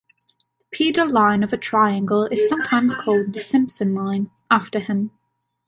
[0.57, 5.11] The pedal line of a triangle is sometimes called the "Simson line" after him.